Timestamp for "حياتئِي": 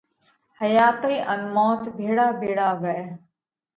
0.59-1.15